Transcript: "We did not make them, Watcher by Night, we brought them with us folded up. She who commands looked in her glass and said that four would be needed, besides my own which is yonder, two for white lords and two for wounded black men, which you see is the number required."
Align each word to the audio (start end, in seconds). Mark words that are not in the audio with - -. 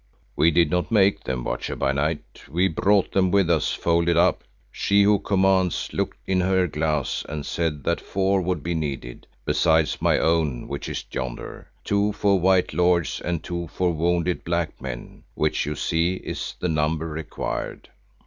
"We 0.35 0.49
did 0.49 0.71
not 0.71 0.89
make 0.89 1.25
them, 1.25 1.43
Watcher 1.43 1.75
by 1.75 1.91
Night, 1.91 2.45
we 2.49 2.67
brought 2.67 3.11
them 3.11 3.29
with 3.29 3.51
us 3.51 3.71
folded 3.71 4.17
up. 4.17 4.43
She 4.71 5.03
who 5.03 5.19
commands 5.19 5.93
looked 5.93 6.17
in 6.25 6.41
her 6.41 6.65
glass 6.65 7.23
and 7.29 7.45
said 7.45 7.83
that 7.83 8.01
four 8.01 8.41
would 8.41 8.63
be 8.63 8.73
needed, 8.73 9.27
besides 9.45 10.01
my 10.01 10.17
own 10.17 10.67
which 10.67 10.89
is 10.89 11.05
yonder, 11.11 11.67
two 11.83 12.13
for 12.13 12.39
white 12.39 12.73
lords 12.73 13.21
and 13.23 13.43
two 13.43 13.67
for 13.67 13.93
wounded 13.93 14.43
black 14.43 14.81
men, 14.81 15.21
which 15.35 15.67
you 15.67 15.75
see 15.75 16.15
is 16.15 16.55
the 16.59 16.67
number 16.67 17.07
required." 17.07 17.91